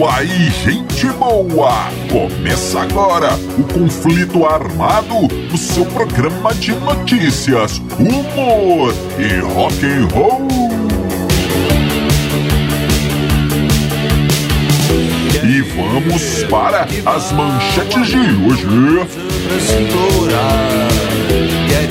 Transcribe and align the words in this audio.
isso 0.00 0.06
aí, 0.06 0.50
gente 0.64 1.06
boa! 1.18 1.90
Começa 2.10 2.80
agora 2.80 3.34
o 3.58 3.64
conflito 3.64 4.46
armado 4.46 5.28
do 5.28 5.58
seu 5.58 5.84
programa 5.84 6.54
de 6.54 6.72
notícias, 6.72 7.82
humor 7.98 8.94
e 9.18 9.40
rock 9.40 9.84
and 9.84 10.08
roll. 10.14 10.48
E 15.44 15.60
vamos 15.76 16.44
para 16.44 16.86
as 17.04 17.32
manchetes 17.32 18.06
de 18.06 18.18
hoje. 18.46 18.66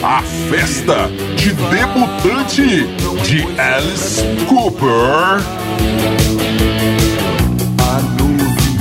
A 0.01 0.23
festa 0.49 1.11
de 1.35 1.53
debutante 1.53 2.87
de 3.23 3.59
Alice 3.59 4.23
Cooper. 4.47 5.43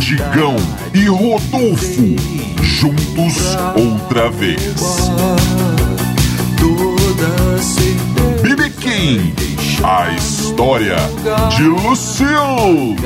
Digão 0.09 0.57
e 0.95 1.05
Rodolfo 1.05 2.17
juntos 2.63 3.37
outra 3.77 4.31
vez. 4.31 4.73
BB 8.41 8.71
King, 8.71 9.35
a 9.85 10.11
história 10.13 10.97
de 11.55 11.63
Lucille. 11.65 12.97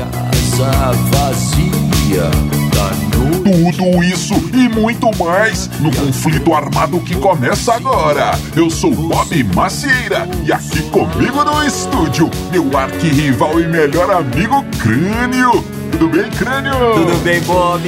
Tudo 3.43 4.01
isso 4.01 4.35
e 4.53 4.69
muito 4.69 5.11
mais 5.21 5.69
no 5.81 5.93
conflito 5.93 6.53
armado 6.53 7.01
que 7.01 7.15
começa 7.15 7.73
agora. 7.73 8.31
Eu 8.55 8.69
sou 8.69 8.95
Bob 8.95 9.43
Macieira 9.53 10.25
e 10.45 10.53
aqui 10.53 10.81
comigo 10.83 11.43
no 11.43 11.67
estúdio, 11.67 12.31
meu 12.49 12.77
arquirrival 12.77 13.59
e 13.59 13.67
melhor 13.67 14.09
amigo 14.09 14.63
Crânio. 14.81 15.82
Tudo 15.93 16.07
bem, 16.07 16.27
Crânio? 16.31 16.73
Tudo 16.95 17.23
bem, 17.23 17.39
Bob? 17.41 17.83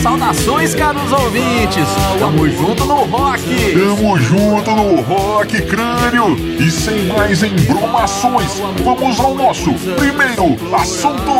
Saudações, 0.00 0.76
caros 0.76 1.10
ouvintes! 1.10 1.88
Tamo 2.16 2.48
junto 2.48 2.84
no 2.84 3.02
rock! 3.06 3.42
Tamo 3.72 4.16
junto 4.16 4.70
no 4.70 5.00
rock, 5.00 5.60
Crânio! 5.62 6.36
E 6.60 6.70
sem 6.70 7.06
mais 7.06 7.42
embromações, 7.42 8.62
vamos 8.84 9.18
ao 9.18 9.34
nosso 9.34 9.72
primeiro 9.74 10.56
assunto! 10.72 11.32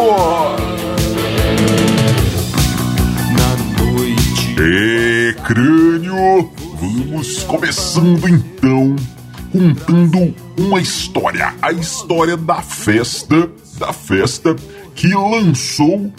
É, 4.60 5.34
crânio! 5.44 6.50
Vamos 6.80 7.44
começando 7.44 8.28
então 8.28 8.96
contando 9.52 10.34
uma 10.58 10.80
história, 10.80 11.54
a 11.62 11.72
história 11.72 12.36
da 12.36 12.60
festa, 12.60 13.48
da 13.78 13.92
festa 13.92 14.54
que 14.98 15.06
lançou 15.14 16.12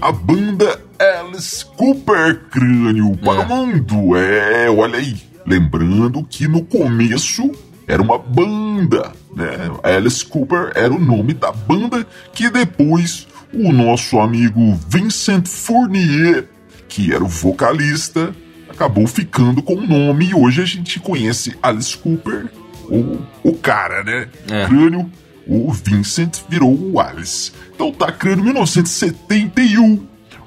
a 0.00 0.10
banda 0.10 0.80
Alice 1.22 1.64
Cooper 1.64 2.40
Crânio 2.50 3.16
para 3.18 3.42
É. 3.42 3.44
o 3.44 3.48
mundo. 3.48 4.16
É, 4.16 4.68
olha 4.68 4.98
aí, 4.98 5.16
lembrando 5.46 6.24
que 6.28 6.48
no 6.48 6.64
começo 6.64 7.52
era 7.86 8.02
uma 8.02 8.18
banda, 8.18 9.12
né? 9.36 9.70
Alice 9.84 10.24
Cooper 10.26 10.72
era 10.74 10.92
o 10.92 10.98
nome 10.98 11.32
da 11.32 11.52
banda 11.52 12.04
que 12.32 12.50
depois 12.50 13.28
o 13.52 13.72
nosso 13.72 14.18
amigo 14.18 14.76
Vincent 14.88 15.46
Fournier 15.46 16.48
que 16.88 17.14
era 17.14 17.22
o 17.22 17.28
vocalista, 17.28 18.34
acabou 18.68 19.06
ficando 19.06 19.62
com 19.62 19.74
o 19.74 19.86
nome 19.86 20.30
e 20.30 20.34
hoje 20.34 20.60
a 20.60 20.64
gente 20.64 20.98
conhece 20.98 21.54
Alice 21.62 21.96
Cooper, 21.96 22.46
o, 22.88 23.18
o 23.44 23.52
cara, 23.54 24.02
né? 24.04 24.28
É. 24.50 24.66
Crânio, 24.66 25.08
o 25.46 25.70
Vincent 25.72 26.40
virou 26.48 26.74
o 26.74 27.00
Alice. 27.00 27.52
Então 27.74 27.92
tá, 27.92 28.10
Crânio, 28.10 28.44
1971. 28.44 30.06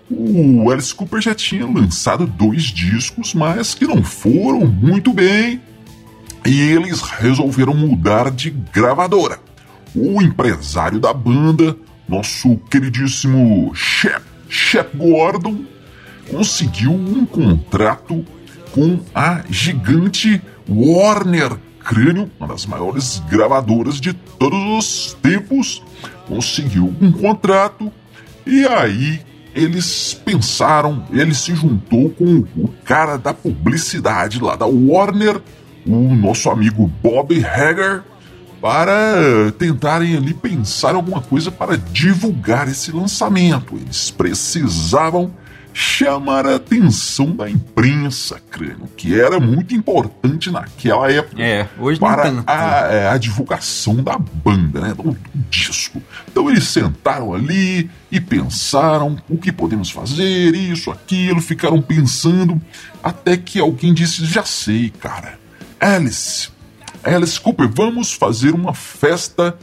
O 0.10 0.72
Alice 0.72 0.96
Cooper 0.96 1.22
já 1.22 1.36
tinha 1.36 1.66
lançado 1.66 2.26
dois 2.26 2.64
discos, 2.64 3.34
mas 3.34 3.74
que 3.74 3.86
não 3.86 4.02
foram 4.04 4.66
muito 4.66 5.14
bem. 5.14 5.62
E 6.46 6.62
eles 6.62 7.02
resolveram 7.02 7.74
mudar 7.74 8.32
de 8.32 8.50
gravadora. 8.50 9.40
O 9.94 10.22
empresário 10.22 11.00
da 11.00 11.14
banda, 11.14 11.76
nosso 12.08 12.56
queridíssimo 12.72 13.72
Shep, 13.76 14.24
Shep 14.48 14.96
Gordon, 14.96 15.66
conseguiu 16.30 16.94
um 16.94 17.26
contrato 17.26 18.24
com 18.72 19.00
a 19.14 19.44
gigante 19.50 20.42
Warner 20.70 21.58
Crânio, 21.88 22.30
uma 22.38 22.50
das 22.50 22.66
maiores 22.66 23.24
gravadoras 23.30 24.02
de 24.02 24.12
todos 24.12 24.60
os 24.78 25.18
tempos. 25.22 25.82
Conseguiu 26.28 26.94
um 27.00 27.14
contrato 27.14 27.90
e 28.46 28.66
aí 28.68 29.22
eles 29.56 30.14
pensaram, 30.14 31.08
ele 31.12 31.34
se 31.34 31.56
juntou 31.56 32.10
com 32.10 32.44
o 32.58 32.68
cara 32.84 33.16
da 33.18 33.34
publicidade 33.34 34.42
lá 34.42 34.58
da 34.58 34.66
Warner, 34.66 35.42
o 35.86 36.14
nosso 36.14 36.50
amigo 36.50 36.92
Bob 37.02 37.34
Hager, 37.44 38.04
para 38.62 39.52
tentarem 39.58 40.18
ali 40.18 40.34
pensar 40.34 40.94
alguma 40.94 41.22
coisa 41.22 41.50
para 41.50 41.78
divulgar 41.78 42.68
esse 42.68 42.92
lançamento. 42.92 43.76
Eles 43.78 44.12
precisavam 44.12 45.32
chamar 45.80 46.48
a 46.48 46.56
atenção 46.56 47.36
da 47.36 47.48
imprensa, 47.48 48.42
crânio, 48.50 48.90
que 48.98 49.14
era 49.20 49.40
muito 49.40 49.76
importante 49.76 50.50
naquela 50.50 51.12
época 51.12 51.40
É, 51.40 51.68
hoje 51.78 52.02
não 52.02 52.08
para 52.08 52.24
tanto. 52.24 52.44
a, 52.48 52.88
é, 52.92 53.08
a 53.10 53.18
divulgação 53.18 53.98
da 53.98 54.18
banda, 54.18 54.82
né, 54.82 54.96
do, 54.96 55.04
do 55.04 55.20
disco. 55.52 56.02
Então 56.28 56.50
eles 56.50 56.64
sentaram 56.64 57.32
ali 57.32 57.92
e 58.12 58.20
pensaram 58.20 59.22
o 59.30 59.38
que 59.38 59.52
podemos 59.52 59.92
fazer, 59.92 60.56
isso, 60.56 60.90
aquilo, 60.90 61.40
ficaram 61.40 61.80
pensando, 61.80 62.60
até 63.04 63.38
que 63.38 63.60
alguém 63.60 63.94
disse: 63.94 64.26
Já 64.26 64.44
sei, 64.44 64.90
cara, 64.90 65.38
Alice, 65.80 66.50
Alice 67.04 67.40
Cooper, 67.40 67.70
vamos 67.72 68.12
fazer 68.14 68.50
uma 68.50 68.74
festa. 68.74 69.56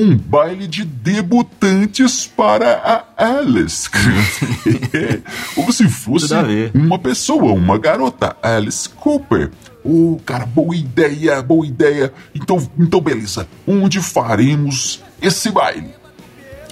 Um 0.00 0.16
baile 0.16 0.68
de 0.68 0.84
debutantes 0.84 2.24
para 2.24 3.04
a 3.16 3.38
Alice. 3.38 3.90
Como 5.56 5.72
se 5.72 5.88
fosse 5.88 6.32
uma 6.72 7.00
pessoa, 7.00 7.52
uma 7.52 7.76
garota, 7.76 8.36
Alice 8.40 8.88
Cooper. 8.88 9.50
Ô, 9.84 10.20
cara, 10.24 10.46
boa 10.46 10.76
ideia, 10.76 11.42
boa 11.42 11.66
ideia. 11.66 12.12
Então, 12.32 12.64
então 12.78 13.00
beleza. 13.00 13.48
Onde 13.66 14.00
faremos 14.00 15.02
esse 15.20 15.50
baile? 15.50 15.90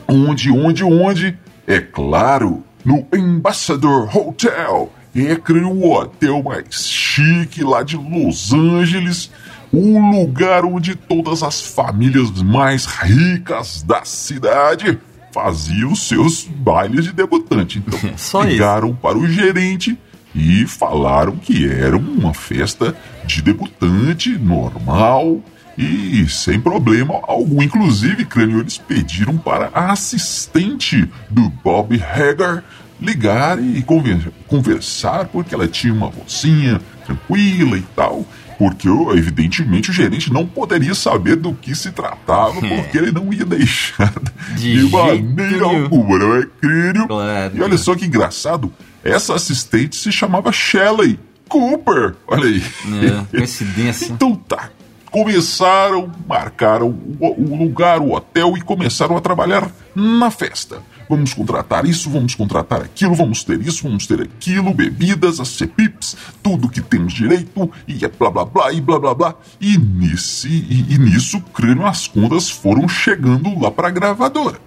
Onde, 0.07 0.53
onde, 0.53 0.85
onde? 0.85 1.37
É 1.67 1.81
claro, 1.81 2.63
no 2.85 3.09
Ambassador 3.13 4.17
Hotel. 4.17 4.93
É, 5.17 5.35
creio, 5.35 5.71
o 5.71 5.93
hotel 5.93 6.45
mais 6.45 6.87
chique 6.87 7.65
lá 7.65 7.83
de 7.83 7.97
Los 7.97 8.53
Angeles. 8.53 9.33
O 9.73 9.99
lugar 10.11 10.65
onde 10.65 10.95
todas 10.95 11.43
as 11.43 11.61
famílias 11.61 12.31
mais 12.43 12.87
ricas 12.87 13.83
da 13.83 14.05
cidade 14.05 14.99
faziam 15.33 15.95
seus 15.95 16.45
bailes 16.45 17.05
de 17.05 17.13
debutante. 17.13 17.79
Então, 17.87 17.99
Só 18.17 18.41
isso. 18.43 18.51
ligaram 18.53 18.95
para 18.95 19.19
o 19.19 19.27
gerente 19.29 19.99
e 20.35 20.67
falaram 20.67 21.37
que 21.37 21.67
era 21.69 21.97
uma 21.97 22.33
festa 22.33 22.95
de 23.27 23.43
debutante 23.43 24.31
normal 24.39 25.41
e 25.77 26.27
sem 26.29 26.59
problema 26.59 27.21
algum. 27.25 27.61
Inclusive, 27.63 28.25
crânio, 28.25 28.61
eles 28.61 28.79
pediram 28.79 29.37
para 29.37 29.71
a 29.75 29.93
assistente 29.93 31.07
do 31.29 31.51
Bob 31.63 32.03
Hagar 32.03 32.65
ligar 32.99 33.63
e 33.63 33.83
conver- 33.83 34.33
conversar, 34.47 35.27
porque 35.27 35.55
ela 35.55 35.69
tinha 35.69 35.93
uma 35.93 36.09
vozinha 36.09 36.81
tranquila 37.05 37.77
e 37.77 37.83
tal. 37.95 38.25
Porque, 38.59 38.89
evidentemente, 38.89 39.91
o 39.91 39.93
gerente 39.93 40.33
não 40.33 40.47
poderia 40.47 40.95
saber 40.95 41.37
do 41.37 41.53
que 41.53 41.75
se 41.75 41.93
tratava, 41.93 42.55
porque 42.55 42.97
ele 42.97 43.13
não 43.13 43.33
ia 43.33 43.45
deixar 43.45 44.13
de, 44.55 44.87
De 44.87 44.91
maneira 44.91 45.65
alguma, 45.65 46.19
não 46.19 46.37
é, 46.37 46.47
crânio? 46.61 47.07
Claro. 47.07 47.57
E 47.57 47.63
olha 47.63 47.77
só 47.77 47.95
que 47.95 48.07
engraçado, 48.07 48.73
essa 49.05 49.35
assistente 49.35 49.97
se 49.97 50.11
chamava 50.11 50.51
Shelley 50.51 51.19
Cooper. 51.49 52.15
Olha 52.27 52.45
aí. 52.45 52.63
É, 52.63 53.37
coincidência. 53.37 54.07
então 54.13 54.35
tá. 54.35 54.71
Começaram, 55.11 56.11
marcaram 56.27 56.89
o, 56.89 57.53
o 57.53 57.57
lugar, 57.57 58.01
o 58.01 58.13
hotel 58.13 58.57
e 58.57 58.61
começaram 58.61 59.17
a 59.17 59.21
trabalhar 59.21 59.71
na 59.95 60.31
festa. 60.31 60.83
Vamos 61.09 61.33
contratar 61.33 61.87
isso, 61.87 62.11
vamos 62.11 62.35
contratar 62.35 62.81
aquilo, 62.81 63.15
vamos 63.15 63.45
ter 63.45 63.61
isso, 63.61 63.85
vamos 63.85 64.07
ter 64.07 64.21
aquilo, 64.21 64.75
bebidas, 64.75 65.39
as 65.39 65.49
CPIPs, 65.51 66.17
tudo 66.43 66.69
que 66.69 66.81
temos 66.81 67.13
direito, 67.13 67.71
e 67.87 68.05
é 68.05 68.09
blá 68.09 68.31
blá 68.31 68.45
blá 68.45 68.73
e 68.73 68.81
blá 68.81 68.99
blá 68.99 69.15
blá. 69.15 69.35
E, 69.61 69.79
nesse, 69.79 70.49
e, 70.49 70.95
e 70.95 70.99
nisso, 70.99 71.41
crânio, 71.55 71.87
as 71.87 72.09
contas 72.09 72.51
foram 72.51 72.89
chegando 72.89 73.59
lá 73.61 73.71
para 73.71 73.89
a 73.89 73.91
gravadora. 73.91 74.59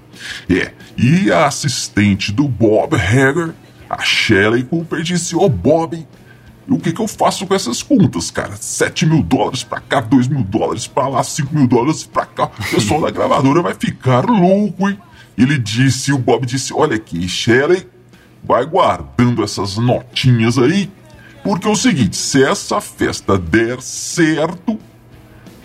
É, 0.49 0.71
e 0.97 1.31
a 1.31 1.45
assistente 1.45 2.31
do 2.31 2.47
Bob 2.47 2.95
Hager, 2.95 3.53
a 3.89 4.01
Shelley 4.01 4.63
Cooper, 4.63 5.01
disse: 5.01 5.35
Ô 5.35 5.47
Bob, 5.49 6.05
o 6.69 6.77
que, 6.77 6.93
que 6.93 7.01
eu 7.01 7.07
faço 7.07 7.47
com 7.47 7.55
essas 7.55 7.81
contas, 7.81 8.29
cara? 8.29 8.55
7 8.55 9.05
mil 9.05 9.23
dólares 9.23 9.63
pra 9.63 9.79
cá, 9.79 10.01
2 10.01 10.27
mil 10.27 10.43
dólares 10.43 10.87
pra 10.87 11.07
lá, 11.07 11.23
5 11.23 11.53
mil 11.53 11.67
dólares 11.67 12.03
pra 12.03 12.25
cá. 12.25 12.45
O 12.45 12.75
pessoal 12.75 13.01
da 13.01 13.09
gravadora 13.09 13.61
vai 13.61 13.73
ficar 13.73 14.25
louco, 14.25 14.89
hein? 14.89 14.97
Ele 15.39 15.57
disse, 15.57 16.11
o 16.11 16.17
Bob 16.17 16.45
disse, 16.45 16.73
olha 16.73 16.95
aqui, 16.95 17.27
Shelley, 17.27 17.87
vai 18.43 18.65
guardando 18.65 19.43
essas 19.43 19.77
notinhas 19.77 20.57
aí, 20.57 20.91
porque 21.43 21.67
é 21.67 21.71
o 21.71 21.75
seguinte, 21.75 22.15
se 22.17 22.43
essa 22.43 22.79
festa 22.81 23.37
der 23.37 23.81
certo, 23.81 24.79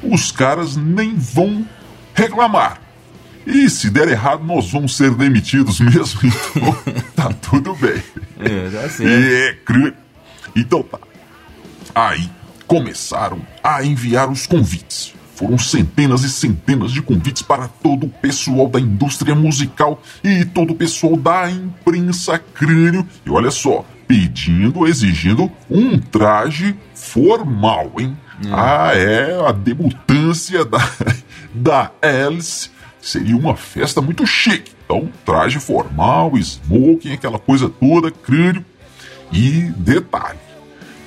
os 0.03 0.31
caras 0.31 0.76
nem 0.76 1.15
vão 1.17 1.67
reclamar. 2.15 2.81
E 3.47 3.69
se 3.69 3.91
der 3.91 4.09
errado, 4.09 4.43
nós 4.44 4.71
vamos 4.71 4.97
ser 4.97 5.11
demitidos 5.15 5.79
mesmo, 5.81 6.21
então 6.25 7.03
tá 7.15 7.32
tudo 7.32 7.75
bem. 7.75 8.03
É, 8.41 8.71
tá 8.71 8.88
certo. 8.88 9.03
É, 9.06 9.53
cru- 9.65 9.93
então 10.56 10.82
tá. 10.82 10.99
Aí 11.94 12.31
começaram 12.67 13.41
a 13.62 13.85
enviar 13.85 14.31
os 14.31 14.47
convites. 14.47 15.15
Foram 15.35 15.59
centenas 15.59 16.23
e 16.23 16.31
centenas 16.31 16.93
de 16.93 17.03
convites 17.03 17.43
para 17.43 17.67
todo 17.67 18.07
o 18.07 18.09
pessoal 18.09 18.69
da 18.69 18.79
indústria 18.79 19.35
musical 19.35 20.01
e 20.23 20.45
todo 20.45 20.73
o 20.73 20.77
pessoal 20.77 21.17
da 21.17 21.51
imprensa 21.51 22.39
crânio. 22.39 23.07
E 23.27 23.31
olha 23.31 23.51
só, 23.51 23.85
pedindo, 24.07 24.87
exigindo 24.87 25.51
um 25.69 25.99
traje 25.99 26.77
formal, 26.95 27.93
hein? 27.99 28.17
Ah, 28.51 28.93
é, 28.95 29.49
a 29.49 29.53
debutância 29.53 30.65
da, 30.65 30.79
da 31.55 31.91
Alice 32.01 32.71
seria 33.01 33.37
uma 33.37 33.57
festa 33.57 34.01
muito 34.01 34.27
chique. 34.27 34.73
Então, 34.85 35.09
traje 35.25 35.59
formal, 35.59 36.37
smoking, 36.37 37.13
aquela 37.13 37.39
coisa 37.39 37.69
toda, 37.69 38.11
crânio. 38.11 38.65
E 39.33 39.73
detalhe, 39.77 40.39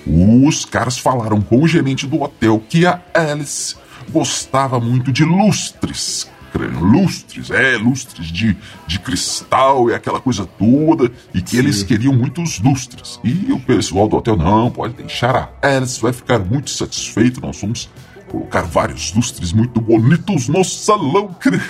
os 0.05 0.65
caras 0.65 0.97
falaram 0.97 1.41
com 1.41 1.61
o 1.61 1.67
gerente 1.67 2.05
do 2.05 2.21
hotel 2.21 2.61
que 2.67 2.85
a 2.85 3.01
Alice 3.13 3.75
gostava 4.11 4.79
muito 4.79 5.11
de 5.11 5.23
lustres. 5.23 6.29
crânio, 6.51 6.79
Lustres, 6.83 7.51
é, 7.51 7.77
lustres 7.77 8.27
de, 8.27 8.55
de 8.87 8.99
cristal 8.99 9.89
e 9.89 9.93
aquela 9.93 10.19
coisa 10.19 10.45
toda, 10.45 11.11
e 11.33 11.41
que 11.41 11.57
eles 11.57 11.83
queriam 11.83 12.13
muitos 12.13 12.59
lustres. 12.59 13.19
E 13.23 13.51
o 13.51 13.59
pessoal 13.59 14.07
do 14.07 14.15
hotel, 14.15 14.37
não, 14.37 14.71
pode 14.71 14.93
deixar 14.95 15.53
a 15.61 15.67
Alice, 15.67 16.01
vai 16.01 16.13
ficar 16.13 16.39
muito 16.39 16.69
satisfeito, 16.69 17.41
nós 17.41 17.59
vamos 17.61 17.89
colocar 18.29 18.63
vários 18.63 19.13
lustres 19.13 19.53
muito 19.53 19.79
bonitos 19.79 20.47
no 20.49 20.63
salão, 20.63 21.33
crânio. 21.39 21.61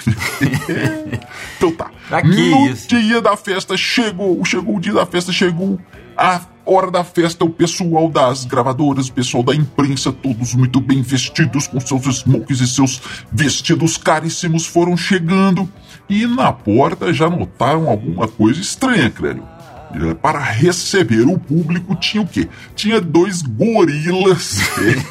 então 1.58 1.72
tá. 1.72 1.92
Pra 2.08 2.22
que 2.22 2.28
no 2.50 2.68
isso? 2.70 2.88
dia 2.88 3.22
da 3.22 3.36
festa 3.38 3.76
chegou, 3.78 4.44
chegou 4.46 4.78
o 4.78 4.80
dia 4.80 4.94
da 4.94 5.06
festa, 5.06 5.32
chegou 5.32 5.80
a 6.16 6.42
hora 6.70 6.92
da 6.92 7.04
festa, 7.04 7.46
o 7.46 7.50
pessoal 7.50 8.10
das 8.10 8.46
gravadoras, 8.46 9.08
o 9.08 9.14
pessoal 9.14 9.44
da 9.44 9.56
imprensa, 9.56 10.12
todos 10.12 10.54
muito 10.54 10.82
bem 10.82 11.02
vestidos, 11.02 11.68
com 11.68 11.80
seus 11.80 12.06
smokes 12.20 12.60
e 12.60 12.68
seus 12.68 13.02
vestidos 13.32 13.98
caríssimos, 13.98 14.66
foram 14.66 14.98
chegando 14.98 15.70
e 16.10 16.26
na 16.26 16.52
porta 16.52 17.14
já 17.14 17.30
notaram 17.30 17.90
alguma 17.90 18.28
coisa 18.28 18.60
estranha, 18.60 19.10
crânio. 19.10 19.57
Para 20.22 20.40
receber 20.40 21.26
o 21.28 21.40
público 21.40 21.96
tinha 21.96 22.22
o 22.22 22.28
quê? 22.28 22.48
Tinha 22.76 23.00
dois 23.00 23.42
gorilas 23.42 24.60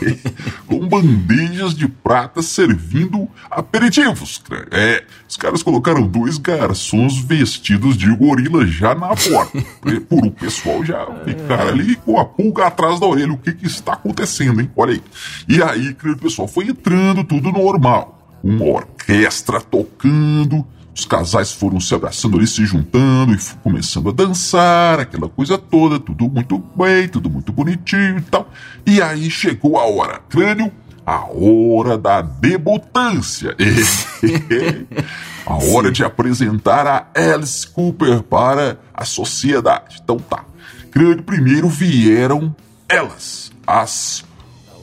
com 0.66 0.86
bandejas 0.86 1.74
de 1.74 1.88
prata 1.88 2.42
servindo 2.42 3.28
aperitivos. 3.50 4.42
É, 4.70 5.04
os 5.28 5.36
caras 5.36 5.62
colocaram 5.62 6.06
dois 6.06 6.38
garçons 6.38 7.18
vestidos 7.18 7.96
de 7.96 8.14
gorila 8.14 8.66
já 8.66 8.94
na 8.94 9.08
porta. 9.08 9.62
Por 10.08 10.26
o 10.26 10.30
pessoal 10.30 10.84
já 10.84 11.06
ficar 11.24 11.68
ali 11.68 11.96
com 11.96 12.18
a 12.18 12.24
pulga 12.24 12.66
atrás 12.66 13.00
da 13.00 13.06
orelha. 13.06 13.32
O 13.32 13.38
que, 13.38 13.52
que 13.52 13.66
está 13.66 13.94
acontecendo, 13.94 14.60
hein? 14.60 14.70
Olha 14.76 14.92
aí. 14.92 15.02
E 15.48 15.62
aí, 15.62 15.96
o 16.04 16.16
pessoal 16.18 16.46
foi 16.46 16.66
entrando, 16.66 17.24
tudo 17.24 17.50
normal. 17.50 18.38
Uma 18.42 18.64
orquestra 18.64 19.60
tocando, 19.60 20.66
os 20.96 21.04
casais 21.04 21.52
foram 21.52 21.78
se 21.78 21.94
abraçando 21.94 22.38
ali, 22.38 22.46
se 22.46 22.64
juntando 22.64 23.34
e 23.34 23.38
começando 23.62 24.08
a 24.08 24.12
dançar, 24.12 24.98
aquela 24.98 25.28
coisa 25.28 25.58
toda, 25.58 26.00
tudo 26.00 26.26
muito 26.26 26.58
bem, 26.74 27.06
tudo 27.06 27.28
muito 27.28 27.52
bonitinho 27.52 28.16
e 28.16 28.22
tal. 28.22 28.50
E 28.86 29.02
aí 29.02 29.30
chegou 29.30 29.78
a 29.78 29.84
hora, 29.84 30.20
crânio, 30.26 30.72
a 31.04 31.26
hora 31.26 31.98
da 31.98 32.22
debutância. 32.22 33.54
a 35.44 35.54
hora 35.66 35.92
de 35.92 36.02
apresentar 36.02 36.86
a 36.86 37.06
Alice 37.14 37.66
Cooper 37.66 38.22
para 38.22 38.78
a 38.94 39.04
sociedade. 39.04 40.00
Então 40.02 40.16
tá. 40.16 40.46
Crânio, 40.90 41.22
primeiro 41.22 41.68
vieram 41.68 42.56
elas, 42.88 43.52
as 43.66 44.24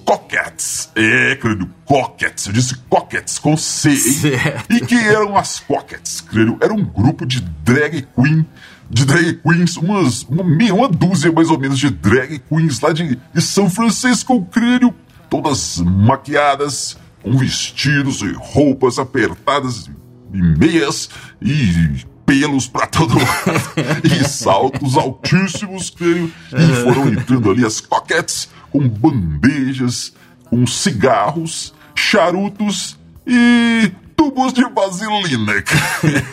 Coquettes. 0.06 0.90
É, 0.96 1.36
crânio, 1.36 1.70
Coquettes. 1.86 2.48
Eu 2.48 2.54
disse 2.54 2.76
Coquettes 2.90 3.40
com 3.40 3.56
C, 3.56 3.90
hein? 3.90 3.96
Certo. 3.98 4.74
E 4.74 4.82
que 4.82 4.96
eram 4.96 5.38
as 5.38 5.60
Coquettes, 5.60 6.22
crânio? 6.22 6.58
Era 6.62 6.74
um 6.74 6.84
grupo 6.84 7.26
de 7.26 7.42
drag 7.42 8.08
queen, 8.16 8.46
de 8.90 9.06
drag 9.06 9.34
queens, 9.42 9.78
umas, 9.78 10.24
uma, 10.24 10.44
uma 10.44 10.90
dúzia 10.90 11.32
mais 11.32 11.50
ou 11.50 11.60
menos 11.60 11.80
de 11.80 11.90
drag 11.90 12.40
queens 12.40 12.80
lá 12.80 12.92
de, 12.92 13.18
de 13.34 13.42
São 13.42 13.70
Francisco, 13.70 14.44
crânio. 14.46 14.94
Todas 15.30 15.80
maquiadas, 15.80 16.98
com 17.24 17.38
vestidos 17.38 18.22
e 18.22 18.34
roupas 18.34 19.00
apertadas 19.00 19.90
e 20.34 20.42
meias 20.42 21.10
e 21.42 22.06
pelos 22.26 22.68
pra 22.68 22.88
todo 22.88 23.16
lado 23.18 24.04
e 24.04 24.24
saltos 24.28 24.98
altíssimos, 24.98 25.90
crânio. 25.90 26.32
E 26.52 26.84
foram 26.84 27.08
entrando 27.10 27.50
ali 27.50 27.66
as 27.66 27.80
coquetes 27.80 28.50
com 28.74 28.90
bandejas, 28.90 30.14
com 30.50 30.66
cigarros, 30.66 31.76
charutos 31.94 32.98
e 33.26 33.92
tubos 34.16 34.52
de 34.52 34.64
vaselina. 34.64 35.54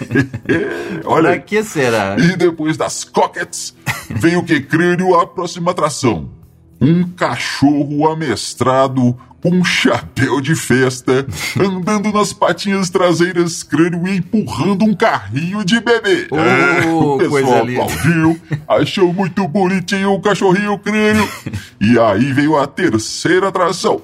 Olha 1.04 1.32
Pra 1.32 1.38
que 1.38 1.62
será? 1.62 2.16
E 2.18 2.36
depois 2.36 2.78
das 2.78 3.04
coquetes, 3.04 3.76
vem 4.08 4.36
o 4.36 4.42
que 4.42 4.58
crânio 4.60 5.14
a 5.20 5.26
próxima 5.26 5.72
atração. 5.72 6.30
Um 6.80 7.04
cachorro 7.10 8.10
amestrado 8.10 9.14
um 9.44 9.64
chapéu 9.64 10.40
de 10.40 10.54
festa, 10.54 11.26
andando 11.58 12.12
nas 12.12 12.32
patinhas 12.32 12.90
traseiras, 12.90 13.62
crânio 13.62 14.06
e 14.06 14.16
empurrando 14.18 14.84
um 14.84 14.94
carrinho 14.94 15.64
de 15.64 15.80
bebê. 15.80 16.28
Oh, 16.30 17.14
o 17.14 17.18
pessoal 17.18 17.62
aplaudiu, 17.62 18.40
achou 18.68 19.12
muito 19.12 19.46
bonitinho 19.48 20.12
o 20.12 20.20
cachorrinho 20.20 20.78
crânio. 20.78 21.28
E 21.80 21.98
aí 21.98 22.32
veio 22.32 22.58
a 22.58 22.66
terceira 22.66 23.48
atração. 23.48 24.02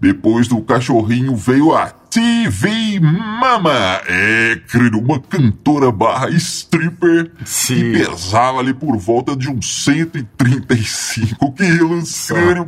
Depois 0.00 0.48
do 0.48 0.60
cachorrinho 0.60 1.34
veio 1.36 1.74
a 1.74 1.90
TV 2.20 2.98
Mama. 2.98 4.00
É, 4.08 4.58
crânio, 4.68 4.98
uma 5.00 5.20
cantora 5.20 5.92
barra 5.92 6.30
stripper 6.30 7.30
Sim. 7.44 7.74
que 7.92 7.92
pesava 8.06 8.58
ali 8.60 8.72
por 8.72 8.96
volta 8.96 9.36
de 9.36 9.50
uns 9.50 9.84
135 9.84 11.52
quilos, 11.52 12.08
Só, 12.08 12.34
crânio. 12.34 12.64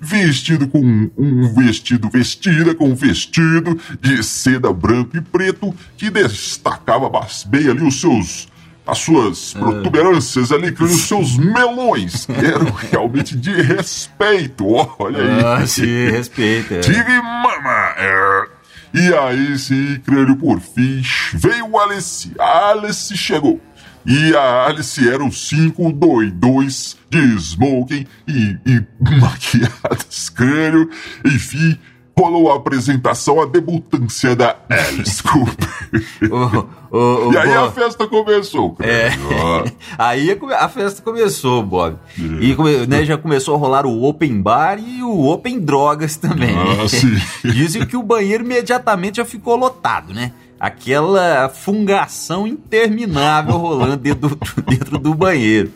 Vestido 0.00 0.66
com 0.66 0.80
um- 0.80 1.08
um 1.16 1.54
vestido, 1.54 2.10
vestida 2.10 2.74
com 2.74 2.88
um 2.90 2.94
vestido 2.96 3.78
de 4.00 4.20
seda 4.24 4.72
branco 4.72 5.16
e 5.16 5.20
preto 5.20 5.72
que 5.96 6.10
destacava 6.10 7.08
bem 7.46 7.68
ali 7.68 7.86
os 7.86 8.00
seus. 8.00 8.48
As 8.84 8.98
suas 9.00 9.52
protuberâncias 9.52 10.50
ali, 10.50 10.72
crânio, 10.72 10.94
os 10.94 11.02
seus 11.02 11.36
melões, 11.36 12.24
que 12.24 12.32
eram 12.44 12.72
realmente 12.90 13.36
de 13.36 13.52
respeito. 13.60 14.64
Olha 14.98 15.22
aí. 15.22 15.44
Ah, 15.62 15.66
se 15.66 15.84
respeita. 16.10 16.76
é. 16.76 16.80
Tive 16.80 17.20
mama. 17.22 17.94
é. 17.98 18.57
E 18.94 19.14
aí 19.14 19.58
sim, 19.58 20.00
crânio, 20.04 20.36
por 20.36 20.60
fim, 20.60 21.02
veio 21.34 21.78
Alice. 21.78 22.32
Alice 22.38 23.16
chegou. 23.16 23.60
E 24.06 24.34
a 24.34 24.66
Alice 24.66 25.06
era 25.06 25.22
os 25.22 25.48
cinco 25.48 25.92
doidões 25.92 26.96
de 27.10 27.18
smoking 27.38 28.06
e, 28.26 28.56
e 28.64 28.86
maquiadas, 29.20 30.30
crânio. 30.30 30.88
Enfim, 31.24 31.78
rolou 32.18 32.50
a 32.52 32.56
apresentação, 32.56 33.40
a 33.40 33.46
debutância 33.46 34.34
da 34.34 34.56
Alice 34.68 35.22
Cooper. 35.22 35.68
Ô, 36.30 36.96
ô, 36.96 37.28
ô, 37.28 37.32
e 37.32 37.38
aí 37.38 37.54
a 37.54 37.60
Bob, 37.62 37.74
festa 37.74 38.06
começou, 38.06 38.72
crânio. 38.74 39.18
Ó. 39.40 39.64
aí 39.96 40.30
a 40.30 40.64
a 40.64 40.68
festa 40.68 41.00
começou, 41.00 41.62
Bob. 41.62 41.96
E 42.40 42.54
come- 42.56 42.86
né, 42.86 43.04
já 43.04 43.16
começou 43.16 43.54
a 43.54 43.58
rolar 43.58 43.86
o 43.86 44.02
open 44.04 44.42
bar 44.42 44.78
e 44.78 45.02
o 45.02 45.26
open 45.26 45.60
drogas 45.60 46.16
também. 46.16 46.56
Ah, 46.56 46.88
sim. 46.88 47.16
Dizem 47.48 47.86
que 47.86 47.96
o 47.96 48.02
banheiro 48.02 48.44
imediatamente 48.44 49.18
já 49.18 49.24
ficou 49.24 49.56
lotado, 49.56 50.12
né? 50.12 50.32
Aquela 50.58 51.48
fungação 51.48 52.46
interminável 52.46 53.56
rolando 53.56 53.96
dentro 53.96 54.28
do, 54.30 54.38
dentro 54.68 54.98
do 54.98 55.14
banheiro. 55.14 55.70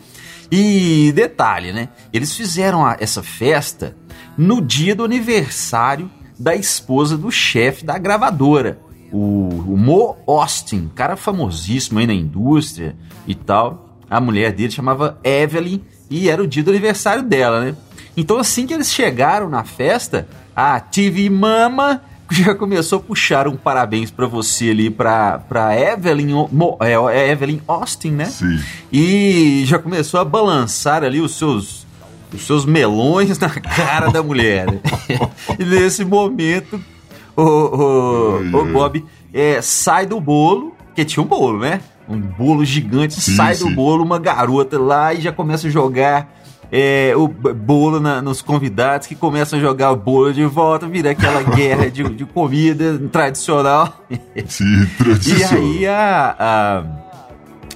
E 0.51 1.11
detalhe, 1.15 1.71
né? 1.71 1.87
Eles 2.11 2.35
fizeram 2.35 2.85
a- 2.85 2.97
essa 2.99 3.23
festa 3.23 3.95
no 4.37 4.61
dia 4.61 4.93
do 4.95 5.03
aniversário 5.03 6.09
da 6.43 6.53
esposa 6.53 7.17
do 7.17 7.31
chefe 7.31 7.85
da 7.85 7.97
gravadora, 7.97 8.77
o, 9.11 9.47
o 9.65 9.77
Mo 9.77 10.17
Austin, 10.27 10.91
cara 10.93 11.15
famosíssimo 11.15 11.99
aí 11.99 12.05
na 12.05 12.13
indústria 12.13 12.95
e 13.25 13.33
tal. 13.33 13.97
A 14.09 14.19
mulher 14.19 14.51
dele 14.51 14.71
chamava 14.71 15.17
Evelyn 15.23 15.79
e 16.09 16.29
era 16.29 16.43
o 16.43 16.47
dia 16.47 16.61
do 16.61 16.69
aniversário 16.71 17.23
dela, 17.23 17.63
né? 17.63 17.75
Então 18.17 18.37
assim 18.37 18.67
que 18.67 18.73
eles 18.73 18.91
chegaram 18.91 19.49
na 19.49 19.63
festa, 19.63 20.27
a 20.53 20.79
TV 20.81 21.29
Mama 21.29 22.01
já 22.29 22.53
começou 22.53 22.99
a 22.99 23.01
puxar 23.01 23.47
um 23.47 23.55
parabéns 23.55 24.11
para 24.11 24.27
você 24.27 24.71
ali, 24.71 24.89
pra, 24.89 25.39
pra 25.39 25.79
Evelyn, 25.79 26.33
é, 26.81 27.17
é 27.17 27.31
Evelyn 27.31 27.61
Austin, 27.65 28.11
né? 28.11 28.25
Sim. 28.25 28.59
E 28.91 29.63
já 29.65 29.79
começou 29.79 30.19
a 30.19 30.25
balançar 30.25 31.05
ali 31.05 31.21
os 31.21 31.37
seus, 31.37 31.87
os 32.33 32.45
seus 32.45 32.65
melões 32.65 33.37
na 33.37 33.49
cara 33.49 34.11
da 34.11 34.23
mulher. 34.23 34.67
e 35.59 35.63
nesse 35.63 36.03
momento, 36.03 36.81
o, 37.35 37.41
o, 37.41 38.57
o 38.61 38.65
Bob 38.65 39.03
é, 39.33 39.61
sai 39.61 40.05
do 40.05 40.19
bolo, 40.19 40.75
que 40.95 41.03
tinha 41.05 41.23
um 41.23 41.27
bolo, 41.27 41.59
né? 41.59 41.81
Um 42.07 42.19
bolo 42.19 42.65
gigante, 42.65 43.19
sim, 43.19 43.35
sai 43.35 43.55
sim. 43.55 43.69
do 43.69 43.75
bolo 43.75 44.03
uma 44.03 44.19
garota 44.19 44.77
lá 44.79 45.13
e 45.13 45.21
já 45.21 45.31
começa 45.31 45.67
a 45.67 45.71
jogar 45.71 46.29
é, 46.75 47.13
o 47.15 47.27
bolo 47.27 47.99
na, 47.99 48.19
nos 48.19 48.41
convidados 48.41 49.05
que 49.05 49.13
começam 49.13 49.59
a 49.59 49.61
jogar 49.61 49.91
o 49.91 49.95
bolo 49.95 50.33
de 50.33 50.43
volta, 50.43 50.87
vira 50.87 51.11
aquela 51.11 51.43
guerra 51.55 51.89
de, 51.89 52.03
de 52.03 52.25
comida 52.25 52.97
tradicional. 53.11 54.03
Sim, 54.47 54.85
tradicional. 54.97 55.63
E 55.63 55.77
aí 55.77 55.87
a, 55.87 56.83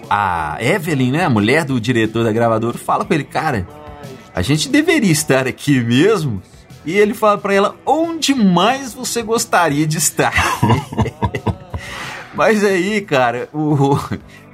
a, 0.09 0.55
a 0.55 0.63
Evelyn, 0.63 1.11
né, 1.11 1.25
a 1.25 1.29
mulher 1.29 1.63
do 1.63 1.79
diretor 1.79 2.23
da 2.23 2.31
gravadora, 2.31 2.75
fala 2.75 3.05
com 3.05 3.13
ele, 3.13 3.23
cara, 3.23 3.67
a 4.37 4.41
gente 4.43 4.69
deveria 4.69 5.11
estar 5.11 5.47
aqui 5.47 5.79
mesmo? 5.83 6.43
E 6.85 6.95
ele 6.95 7.15
fala 7.15 7.39
para 7.39 7.55
ela, 7.55 7.75
onde 7.83 8.35
mais 8.35 8.93
você 8.93 9.23
gostaria 9.23 9.87
de 9.87 9.97
estar? 9.97 10.31
Mas 12.35 12.63
aí, 12.63 13.01
cara, 13.01 13.49
o, 13.51 13.97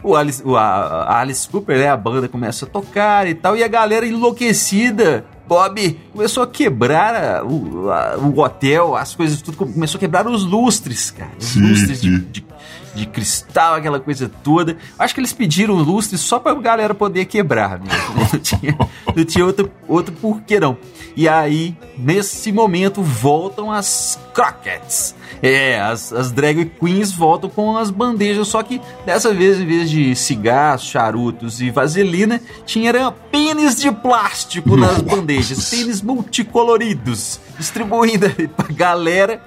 o 0.01 0.15
Alice, 0.15 0.41
o, 0.45 0.55
a, 0.55 1.19
Alice 1.19 1.49
Cooper, 1.49 1.77
né, 1.77 1.89
a 1.89 1.97
banda 1.97 2.29
começa 2.29 2.63
a 2.63 2.69
tocar 2.69 3.27
e 3.27 3.35
tal, 3.35 3.57
e 3.57 3.63
a 3.63 3.67
galera 3.67 4.07
enlouquecida. 4.07 5.25
Bob 5.45 5.99
começou 6.13 6.43
a 6.43 6.47
quebrar 6.47 7.13
a, 7.13 7.43
o, 7.43 7.91
a, 7.91 8.17
o 8.17 8.39
hotel, 8.39 8.95
as 8.95 9.13
coisas 9.13 9.41
tudo, 9.41 9.57
começou 9.57 9.97
a 9.97 9.99
quebrar 9.99 10.25
os 10.25 10.45
lustres, 10.45 11.11
cara. 11.11 11.31
Os 11.37 11.45
sim, 11.47 11.61
lustres 11.61 11.99
sim. 11.99 12.09
De, 12.09 12.19
de, 12.19 12.45
de, 12.93 13.05
cristal, 13.05 13.75
aquela 13.75 13.99
coisa 13.99 14.29
toda. 14.43 14.77
Acho 14.97 15.13
que 15.13 15.19
eles 15.19 15.33
pediram 15.33 15.75
lustres 15.75 16.21
só 16.21 16.39
pra 16.39 16.53
galera 16.55 16.93
poder 16.93 17.25
quebrar 17.25 17.79
mesmo. 17.79 18.03
Não 18.33 18.39
tinha, 18.39 18.77
não 19.15 19.25
tinha 19.25 19.45
outro, 19.45 19.71
outro 19.87 20.13
porquê 20.15 20.59
não. 20.59 20.75
E 21.15 21.29
aí, 21.29 21.77
nesse 21.97 22.51
momento, 22.51 23.01
voltam 23.03 23.71
as 23.71 24.19
Crockets 24.33 25.15
é, 25.43 25.77
as, 25.77 26.13
as 26.13 26.31
drag 26.31 26.71
queens 26.79 27.11
voltam 27.11 27.49
com 27.49 27.77
as 27.77 27.89
bandejas, 27.91 28.47
só 28.47 28.63
que 28.63 28.79
dessa 29.05 29.33
vez, 29.33 29.59
em 29.59 29.65
vez 29.65 29.89
de 29.89 30.15
cigarros, 30.15 30.83
charutos 30.83 31.59
e 31.59 31.69
vaselina, 31.69 32.39
tinha 32.65 33.11
pênis 33.29 33.75
de 33.75 33.91
plástico 33.91 34.77
nas 34.77 35.01
bandejas, 35.01 35.69
pênis 35.69 36.01
multicoloridos, 36.01 37.41
distribuindo 37.57 38.29
pra 38.55 38.73
galera. 38.73 39.41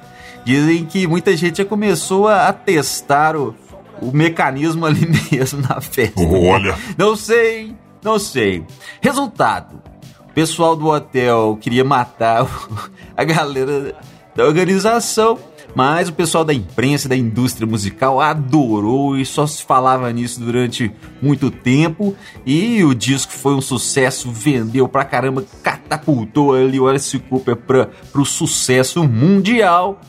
Dizem 0.46 0.84
que 0.84 1.08
muita 1.08 1.36
gente 1.36 1.58
já 1.58 1.64
começou 1.64 2.28
a 2.28 2.52
testar 2.52 3.34
o, 3.34 3.52
o 4.00 4.12
mecanismo 4.12 4.86
ali 4.86 5.04
mesmo 5.32 5.60
na 5.60 5.80
festa. 5.80 6.22
Olha! 6.22 6.78
Não 6.96 7.16
sei, 7.16 7.74
não 8.00 8.16
sei. 8.16 8.64
Resultado: 9.00 9.82
o 10.20 10.32
pessoal 10.32 10.76
do 10.76 10.86
hotel 10.86 11.58
queria 11.60 11.82
matar 11.82 12.46
a 13.16 13.24
galera 13.24 13.96
da 14.36 14.44
organização 14.44 15.36
mas 15.74 16.08
o 16.08 16.12
pessoal 16.14 16.42
da 16.42 16.54
imprensa, 16.54 17.06
da 17.06 17.14
indústria 17.14 17.66
musical 17.66 18.18
adorou 18.18 19.18
e 19.18 19.26
só 19.26 19.46
se 19.46 19.62
falava 19.62 20.10
nisso 20.10 20.40
durante 20.40 20.90
muito 21.20 21.50
tempo. 21.50 22.16
E 22.46 22.82
o 22.82 22.94
disco 22.94 23.30
foi 23.30 23.52
um 23.52 23.60
sucesso, 23.60 24.32
vendeu 24.32 24.88
pra 24.88 25.04
caramba, 25.04 25.44
catapultou 25.62 26.54
ali 26.54 26.80
o 26.80 26.88
Alice 26.88 27.18
Cooper 27.18 27.56
pra, 27.56 27.90
pro 28.10 28.24
sucesso 28.24 29.04
mundial. 29.06 30.00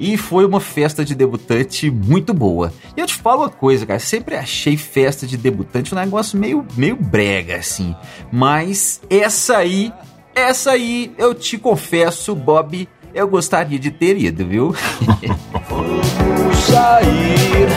E 0.00 0.16
foi 0.16 0.46
uma 0.46 0.60
festa 0.60 1.04
de 1.04 1.14
debutante 1.14 1.90
muito 1.90 2.32
boa. 2.32 2.72
E 2.96 3.00
eu 3.00 3.06
te 3.06 3.14
falo 3.14 3.42
uma 3.42 3.50
coisa, 3.50 3.84
cara, 3.84 4.00
sempre 4.00 4.34
achei 4.34 4.74
festa 4.74 5.26
de 5.26 5.36
debutante 5.36 5.94
um 5.94 5.98
negócio 5.98 6.38
meio, 6.38 6.66
meio 6.74 6.96
brega, 6.96 7.56
assim. 7.56 7.94
Mas 8.32 9.02
essa 9.10 9.58
aí, 9.58 9.92
essa 10.34 10.70
aí, 10.70 11.12
eu 11.18 11.34
te 11.34 11.58
confesso, 11.58 12.34
Bob, 12.34 12.88
eu 13.14 13.28
gostaria 13.28 13.78
de 13.78 13.90
ter 13.90 14.16
ido, 14.16 14.46
viu? 14.46 14.74
Sair. 16.54 17.68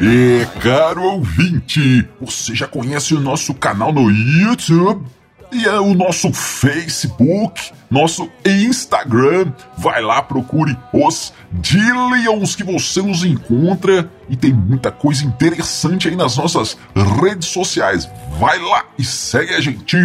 E 0.00 0.46
caro 0.60 1.02
ouvinte, 1.02 2.08
você 2.20 2.54
já 2.54 2.66
conhece 2.66 3.14
o 3.14 3.20
nosso 3.20 3.54
canal 3.54 3.92
no 3.92 4.10
YouTube? 4.10 5.04
E 5.52 5.66
é 5.66 5.80
o 5.80 5.94
nosso 5.94 6.32
Facebook, 6.32 7.72
nosso 7.90 8.30
Instagram. 8.46 9.52
Vai 9.76 10.00
lá, 10.00 10.22
procure 10.22 10.76
os 10.92 11.32
Dillions 11.52 12.54
que 12.54 12.62
você 12.62 13.02
nos 13.02 13.24
encontra. 13.24 14.08
E 14.28 14.36
tem 14.36 14.52
muita 14.52 14.92
coisa 14.92 15.24
interessante 15.24 16.08
aí 16.08 16.14
nas 16.14 16.36
nossas 16.36 16.76
redes 17.20 17.48
sociais. 17.48 18.08
Vai 18.38 18.60
lá 18.60 18.84
e 18.96 19.04
segue 19.04 19.54
a 19.54 19.60
gente 19.60 19.96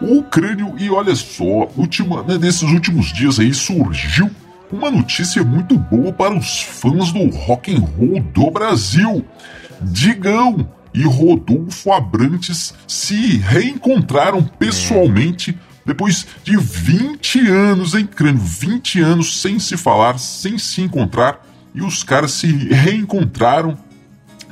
o 0.00 0.22
crânio. 0.22 0.74
E 0.78 0.90
olha 0.90 1.14
só, 1.14 1.68
última, 1.76 2.22
né, 2.22 2.38
nesses 2.38 2.62
últimos 2.62 3.12
dias 3.12 3.38
aí 3.38 3.52
surgiu 3.52 4.30
uma 4.72 4.90
notícia 4.90 5.44
muito 5.44 5.76
boa 5.76 6.12
para 6.12 6.34
os 6.34 6.62
fãs 6.62 7.12
do 7.12 7.28
rock 7.36 7.74
and 7.74 7.80
roll 7.80 8.20
do 8.20 8.50
Brasil. 8.50 9.24
Digão 9.82 10.66
e 10.92 11.02
Rodolfo 11.04 11.92
Abrantes 11.92 12.74
se 12.86 13.36
reencontraram 13.38 14.42
pessoalmente 14.42 15.56
depois 15.84 16.26
de 16.44 16.56
20 16.56 17.48
anos, 17.48 17.94
hein, 17.94 18.06
crânio? 18.06 18.40
20 18.40 19.00
anos 19.00 19.40
sem 19.40 19.58
se 19.58 19.76
falar, 19.76 20.18
sem 20.18 20.58
se 20.58 20.82
encontrar. 20.82 21.46
E 21.74 21.82
os 21.82 22.02
caras 22.02 22.32
se 22.32 22.46
reencontraram. 22.46 23.76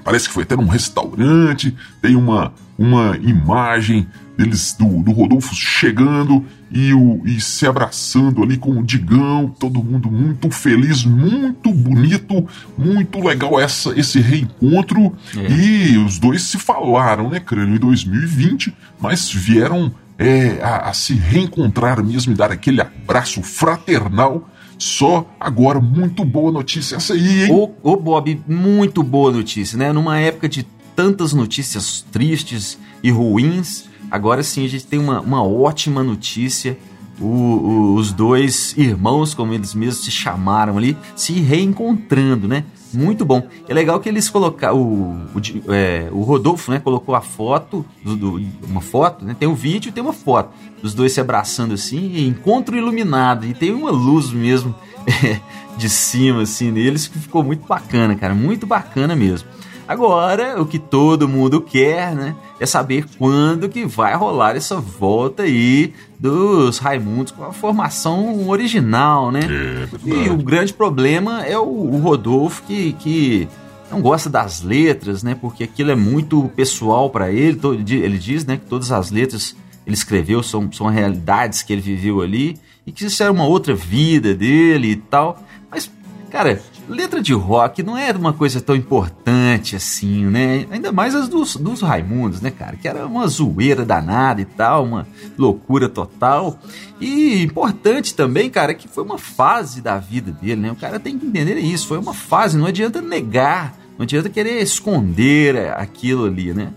Parece 0.04 0.28
que 0.28 0.34
foi 0.34 0.44
até 0.44 0.56
num 0.56 0.66
restaurante. 0.66 1.76
Tem 2.00 2.16
uma, 2.16 2.52
uma 2.78 3.16
imagem 3.18 4.08
deles 4.38 4.72
do, 4.78 5.02
do 5.02 5.10
Rodolfo 5.10 5.52
chegando 5.52 6.46
e, 6.70 6.94
o, 6.94 7.20
e 7.26 7.40
se 7.40 7.66
abraçando 7.66 8.40
ali 8.40 8.56
com 8.56 8.70
o 8.70 8.84
Digão, 8.84 9.52
todo 9.58 9.82
mundo 9.82 10.08
muito 10.08 10.48
feliz, 10.48 11.04
muito 11.04 11.72
bonito, 11.72 12.46
muito 12.76 13.18
legal 13.20 13.58
essa, 13.58 13.98
esse 13.98 14.20
reencontro. 14.20 15.12
É. 15.36 15.50
E 15.50 15.98
os 15.98 16.20
dois 16.20 16.42
se 16.42 16.56
falaram, 16.56 17.28
né, 17.28 17.40
Crânio, 17.40 17.74
em 17.74 17.80
2020, 17.80 18.72
mas 19.00 19.28
vieram 19.28 19.92
é, 20.16 20.60
a, 20.62 20.90
a 20.90 20.92
se 20.92 21.14
reencontrar 21.14 22.02
mesmo 22.04 22.32
e 22.32 22.36
dar 22.36 22.52
aquele 22.52 22.80
abraço 22.80 23.42
fraternal 23.42 24.48
só 24.78 25.28
agora, 25.40 25.80
muito 25.80 26.24
boa 26.24 26.52
notícia 26.52 26.94
essa 26.94 27.12
aí, 27.12 27.46
hein? 27.46 27.52
Ô, 27.52 27.70
ô, 27.82 27.96
Bob, 27.96 28.40
muito 28.46 29.02
boa 29.02 29.32
notícia, 29.32 29.76
né? 29.76 29.92
Numa 29.92 30.20
época 30.20 30.48
de 30.48 30.64
tantas 30.94 31.32
notícias 31.32 32.06
tristes 32.12 32.78
e 33.02 33.10
ruins, 33.10 33.88
Agora 34.10 34.42
sim 34.42 34.64
a 34.64 34.68
gente 34.68 34.86
tem 34.86 34.98
uma, 34.98 35.20
uma 35.20 35.42
ótima 35.42 36.02
notícia. 36.02 36.78
O, 37.20 37.26
o, 37.26 37.94
os 37.96 38.12
dois 38.12 38.76
irmãos, 38.76 39.34
como 39.34 39.52
eles 39.52 39.74
mesmos 39.74 40.04
se 40.04 40.10
chamaram 40.10 40.78
ali, 40.78 40.96
se 41.16 41.32
reencontrando, 41.40 42.46
né? 42.46 42.64
Muito 42.92 43.24
bom. 43.24 43.46
É 43.68 43.74
legal 43.74 44.00
que 44.00 44.08
eles 44.08 44.30
colocaram. 44.30 44.80
O, 44.80 45.26
o, 45.34 45.72
é, 45.72 46.08
o 46.10 46.22
Rodolfo, 46.22 46.70
né? 46.70 46.78
Colocou 46.78 47.14
a 47.14 47.20
foto, 47.20 47.84
do, 48.02 48.16
do, 48.16 48.42
uma 48.66 48.80
foto, 48.80 49.24
né? 49.24 49.36
Tem 49.38 49.48
um 49.48 49.54
vídeo 49.54 49.90
e 49.90 49.92
tem 49.92 50.02
uma 50.02 50.12
foto 50.12 50.50
dos 50.82 50.94
dois 50.94 51.12
se 51.12 51.20
abraçando 51.20 51.74
assim, 51.74 52.26
encontro 52.26 52.76
iluminado. 52.76 53.46
E 53.46 53.52
tem 53.52 53.74
uma 53.74 53.90
luz 53.90 54.30
mesmo 54.30 54.74
é, 55.06 55.40
de 55.76 55.88
cima, 55.88 56.42
assim, 56.42 56.70
neles 56.70 57.08
que 57.08 57.18
ficou 57.18 57.42
muito 57.42 57.66
bacana, 57.66 58.14
cara. 58.14 58.34
Muito 58.34 58.66
bacana 58.66 59.14
mesmo. 59.14 59.48
Agora, 59.88 60.60
o 60.60 60.66
que 60.66 60.78
todo 60.78 61.26
mundo 61.26 61.62
quer, 61.62 62.14
né, 62.14 62.36
é 62.60 62.66
saber 62.66 63.06
quando 63.16 63.70
que 63.70 63.86
vai 63.86 64.14
rolar 64.14 64.54
essa 64.54 64.76
volta 64.76 65.44
aí 65.44 65.94
dos 66.20 66.76
Raimundos 66.76 67.32
com 67.32 67.42
a 67.42 67.54
formação 67.54 68.46
original, 68.50 69.32
né? 69.32 69.40
É, 69.48 69.88
e 70.04 70.28
o 70.28 70.36
grande 70.36 70.74
problema 70.74 71.42
é 71.46 71.56
o, 71.56 71.62
o 71.62 71.98
Rodolfo 72.00 72.62
que, 72.64 72.92
que 72.94 73.48
não 73.90 74.02
gosta 74.02 74.28
das 74.28 74.62
letras, 74.62 75.22
né? 75.22 75.34
Porque 75.34 75.64
aquilo 75.64 75.90
é 75.90 75.96
muito 75.96 76.50
pessoal 76.54 77.08
para 77.08 77.32
ele. 77.32 77.58
Ele 77.90 78.18
diz, 78.18 78.44
né, 78.44 78.58
que 78.58 78.66
todas 78.66 78.92
as 78.92 79.10
letras 79.10 79.56
ele 79.86 79.94
escreveu 79.94 80.42
são, 80.42 80.70
são 80.70 80.88
realidades 80.88 81.62
que 81.62 81.72
ele 81.72 81.80
viveu 81.80 82.20
ali 82.20 82.58
e 82.86 82.92
que 82.92 83.06
isso 83.06 83.22
era 83.22 83.32
uma 83.32 83.46
outra 83.46 83.74
vida 83.74 84.34
dele 84.34 84.90
e 84.90 84.96
tal. 84.96 85.42
Mas, 85.70 85.90
cara, 86.30 86.60
letra 86.88 87.20
de 87.20 87.32
rock 87.32 87.82
não 87.82 87.96
é 87.96 88.10
uma 88.12 88.32
coisa 88.32 88.60
tão 88.60 88.74
importante 88.74 89.76
assim, 89.76 90.24
né? 90.26 90.66
Ainda 90.70 90.90
mais 90.90 91.14
as 91.14 91.28
dos, 91.28 91.56
dos 91.56 91.82
Raimundos, 91.82 92.40
né, 92.40 92.50
cara? 92.50 92.76
Que 92.76 92.88
era 92.88 93.06
uma 93.06 93.26
zoeira 93.26 93.84
danada 93.84 94.40
e 94.40 94.44
tal, 94.44 94.84
uma 94.84 95.06
loucura 95.36 95.88
total. 95.88 96.58
E 97.00 97.42
importante 97.42 98.14
também, 98.14 98.48
cara, 98.50 98.74
que 98.74 98.88
foi 98.88 99.04
uma 99.04 99.18
fase 99.18 99.80
da 99.80 99.98
vida 99.98 100.32
dele, 100.32 100.56
né? 100.62 100.72
O 100.72 100.76
cara 100.76 100.98
tem 100.98 101.18
que 101.18 101.26
entender 101.26 101.58
isso, 101.58 101.86
foi 101.86 101.98
uma 101.98 102.14
fase, 102.14 102.56
não 102.56 102.66
adianta 102.66 103.00
negar, 103.00 103.76
não 103.96 104.04
adianta 104.04 104.28
querer 104.28 104.62
esconder 104.62 105.72
aquilo 105.74 106.24
ali, 106.24 106.52
né? 106.54 106.72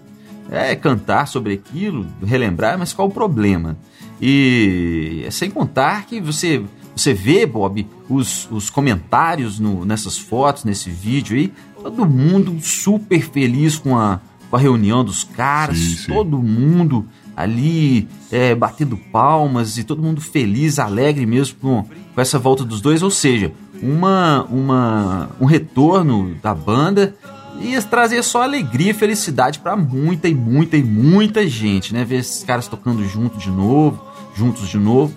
É 0.50 0.76
cantar 0.76 1.28
sobre 1.28 1.54
aquilo, 1.54 2.06
relembrar, 2.26 2.78
mas 2.78 2.92
qual 2.92 3.08
o 3.08 3.12
problema? 3.12 3.78
E 4.22 5.26
sem 5.32 5.50
contar 5.50 6.06
que 6.06 6.20
você 6.20 6.62
você 6.96 7.14
vê, 7.14 7.46
Bob, 7.46 7.88
os, 8.10 8.50
os 8.52 8.70
comentários 8.70 9.60
no, 9.60 9.86
nessas 9.86 10.18
fotos, 10.18 10.64
nesse 10.64 10.90
vídeo 10.90 11.38
aí, 11.38 11.52
todo 11.82 12.06
mundo 12.06 12.60
super 12.62 13.22
feliz 13.22 13.78
com 13.78 13.98
a, 13.98 14.20
com 14.50 14.56
a 14.56 14.60
reunião 14.60 15.04
dos 15.04 15.24
caras, 15.24 15.78
sim, 15.78 15.96
sim. 15.96 16.14
todo 16.14 16.38
mundo 16.38 17.06
ali 17.36 18.08
é, 18.32 18.54
batendo 18.54 18.98
palmas 18.98 19.78
e 19.78 19.84
todo 19.84 20.04
mundo 20.04 20.22
feliz, 20.22 20.80
alegre 20.80 21.26
mesmo 21.26 21.58
com, 21.60 21.86
com 22.14 22.22
essa 22.22 22.38
volta 22.38 22.64
dos 22.64 22.82
dois, 22.82 23.02
ou 23.02 23.10
seja, 23.10 23.52
uma, 23.82 24.44
uma, 24.44 25.30
um 25.40 25.46
retorno 25.46 26.36
da 26.42 26.54
banda 26.54 27.16
ia 27.60 27.82
trazer 27.82 28.24
só 28.24 28.44
alegria 28.44 28.92
e 28.92 28.94
felicidade 28.94 29.60
para 29.60 29.76
muita 29.76 30.28
e 30.28 30.34
muita 30.34 30.78
e 30.78 30.84
muita 30.84 31.48
gente, 31.48 31.94
né? 31.94 32.04
Ver 32.04 32.18
esses 32.18 32.44
caras 32.44 32.68
tocando 32.68 33.04
junto 33.06 33.38
de 33.38 33.50
novo, 33.50 34.04
juntos 34.36 34.68
de 34.68 34.78
novo. 34.78 35.14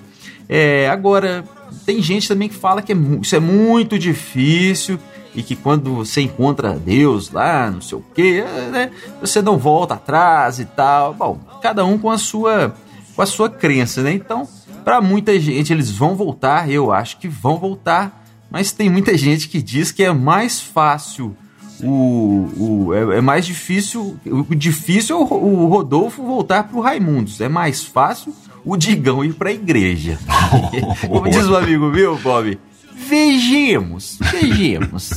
É, 0.49 0.89
agora, 0.89 1.45
tem 1.85 2.03
gente 2.03 2.29
também 2.29 2.49
que 2.49 2.55
fala 2.55 2.83
que 2.83 2.93
é, 2.93 2.97
isso 3.21 3.35
é 3.35 3.41
muito 3.41 3.99
difícil 3.99 4.99
e 5.35 5.43
que 5.43 5.57
quando 5.57 5.97
você 5.97 6.21
encontra 6.21 6.75
Deus 6.75 7.31
lá, 7.31 7.71
não 7.71 7.81
sei 7.81 7.99
o 7.99 8.05
quê, 8.15 8.45
né, 8.71 8.91
você 9.21 9.43
não 9.43 9.59
volta 9.59 9.95
atrás 9.95 10.59
e 10.61 10.65
tal. 10.65 11.13
Bom, 11.15 11.39
cada 11.61 11.85
um 11.85 11.99
com 11.99 12.11
a 12.11 12.19
sua 12.19 12.75
com 13.17 13.23
a 13.23 13.27
sua 13.27 13.49
crença, 13.49 14.03
né? 14.03 14.13
Então, 14.13 14.49
para 14.85 15.01
muita 15.01 15.39
gente 15.39 15.73
eles 15.73 15.91
vão 15.91 16.17
voltar, 16.17 16.69
eu 16.69 16.93
acho 16.93 17.19
que 17.19 17.29
vão 17.29 17.59
voltar, 17.59 18.25
mas 18.51 18.73
tem 18.73 18.91
muita 18.91 19.17
gente 19.19 19.49
que 19.49 19.63
diz 19.63 19.91
que 19.93 20.03
é 20.03 20.13
mais 20.13 20.61
fácil 20.61 21.37
o, 21.83 22.87
o 22.89 22.95
é, 22.95 23.19
é, 23.19 23.21
mais 23.21 23.45
difícil, 23.45 24.19
o 24.25 24.55
difícil 24.55 25.17
é 25.17 25.19
o, 25.19 25.23
o 25.23 25.67
Rodolfo 25.67 26.23
voltar 26.23 26.65
pro 26.65 26.81
Raimundos, 26.81 27.41
é 27.41 27.49
mais 27.49 27.85
fácil 27.85 28.35
o 28.65 28.77
Digão 28.77 29.25
ir 29.25 29.35
pra 29.35 29.53
igreja. 29.53 30.19
Como 31.07 31.29
diz 31.29 31.47
um 31.47 31.57
amigo 31.57 31.87
meu, 31.87 32.17
Bob, 32.19 32.59
vejamos, 32.93 34.19
vejamos. 34.31 35.11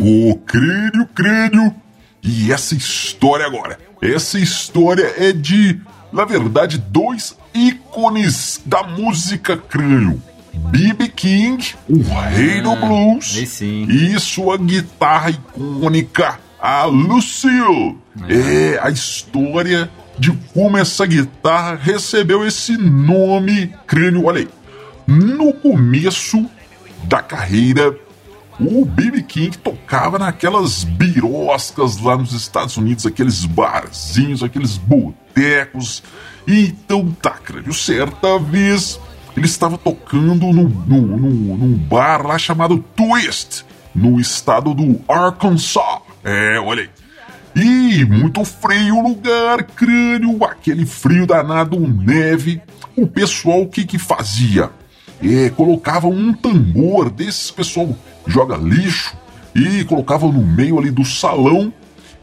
Ô, 0.00 0.36
crânio, 0.36 1.06
crânio. 1.14 1.74
E 2.22 2.52
essa 2.52 2.74
história 2.74 3.46
agora? 3.46 3.78
Essa 4.00 4.38
história 4.38 5.12
é 5.16 5.32
de, 5.32 5.80
na 6.12 6.24
verdade, 6.24 6.78
dois 6.78 7.36
ícones 7.52 8.60
da 8.64 8.82
música 8.84 9.56
crânio. 9.56 10.22
B.B. 10.54 11.08
King, 11.08 11.74
o 11.88 12.02
rei 12.28 12.60
do 12.60 12.72
ah, 12.72 12.76
blues, 12.76 13.34
e 13.62 14.20
sua 14.20 14.58
guitarra 14.58 15.30
icônica, 15.30 16.38
a 16.62 16.84
Lucille. 16.84 17.98
É. 18.28 18.74
é 18.74 18.80
a 18.80 18.88
história 18.88 19.90
de 20.16 20.30
como 20.54 20.78
essa 20.78 21.04
guitarra 21.04 21.74
recebeu 21.74 22.46
esse 22.46 22.76
nome 22.76 23.74
crânio. 23.86 24.26
Olha 24.26 24.40
aí, 24.40 24.48
no 25.06 25.52
começo 25.54 26.48
da 27.04 27.20
carreira, 27.20 27.96
o 28.60 28.84
B.B. 28.84 29.22
King 29.22 29.58
tocava 29.58 30.20
naquelas 30.20 30.84
biroscas 30.84 31.98
lá 31.98 32.16
nos 32.16 32.32
Estados 32.32 32.76
Unidos, 32.76 33.04
aqueles 33.04 33.44
barzinhos, 33.44 34.42
aqueles 34.42 34.76
botecos. 34.76 36.02
Então 36.46 37.10
tá, 37.20 37.30
crânio, 37.30 37.74
certa 37.74 38.38
vez 38.38 39.00
ele 39.36 39.46
estava 39.46 39.78
tocando 39.78 40.52
no, 40.52 40.52
no, 40.52 40.68
no, 40.68 41.56
num 41.56 41.74
bar 41.74 42.24
lá 42.26 42.38
chamado 42.38 42.84
Twist, 42.94 43.64
no 43.94 44.20
estado 44.20 44.74
do 44.74 45.00
Arkansas. 45.08 46.11
É, 46.24 46.58
olha 46.60 46.82
aí. 46.82 46.90
E 47.54 48.04
muito 48.04 48.44
frio 48.44 48.96
o 48.96 49.08
lugar, 49.08 49.62
crânio, 49.62 50.42
aquele 50.44 50.86
frio 50.86 51.26
danado, 51.26 51.78
neve. 51.78 52.60
O 52.96 53.06
pessoal 53.06 53.62
o 53.62 53.68
que 53.68 53.84
que 53.84 53.98
fazia? 53.98 54.70
É, 55.22 55.50
colocava 55.50 56.08
um 56.08 56.32
tambor 56.32 57.10
desses 57.10 57.50
pessoal 57.50 57.96
joga 58.26 58.56
lixo 58.56 59.14
e 59.54 59.84
colocava 59.84 60.26
no 60.26 60.44
meio 60.44 60.78
ali 60.78 60.90
do 60.90 61.04
salão 61.04 61.72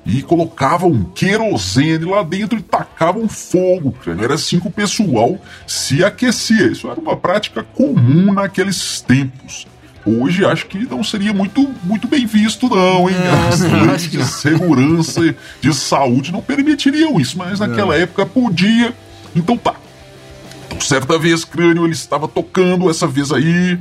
e 0.05 0.23
colocavam 0.23 1.03
querosene 1.13 2.05
lá 2.05 2.23
dentro 2.23 2.57
e 2.57 2.61
tacavam 2.61 3.27
fogo. 3.27 3.95
Era 4.21 4.33
assim 4.33 4.59
que 4.59 4.67
o 4.67 4.71
pessoal 4.71 5.37
se 5.67 6.03
aquecia. 6.03 6.67
Isso 6.67 6.89
era 6.89 6.99
uma 6.99 7.15
prática 7.15 7.63
comum 7.63 8.33
naqueles 8.33 9.01
tempos. 9.01 9.67
Hoje 10.09 10.43
acho 10.45 10.65
que 10.65 10.79
não 10.89 11.03
seria 11.03 11.31
muito, 11.33 11.69
muito 11.83 12.07
bem 12.07 12.25
visto, 12.25 12.67
não, 12.67 13.09
hein? 13.09 13.15
É, 13.15 13.47
As 13.47 13.59
leis 13.61 14.09
de 14.09 14.23
segurança, 14.25 15.35
de 15.61 15.73
saúde 15.73 16.31
não 16.31 16.41
permitiriam 16.41 17.19
isso, 17.19 17.37
mas 17.37 17.59
naquela 17.59 17.95
época 17.95 18.25
podia. 18.25 18.93
Então 19.35 19.55
tá. 19.57 19.75
Então, 20.65 20.81
certa 20.81 21.17
vez, 21.17 21.45
Crânio, 21.45 21.85
ele 21.85 21.93
estava 21.93 22.27
tocando, 22.27 22.89
essa 22.89 23.07
vez 23.07 23.31
aí, 23.31 23.77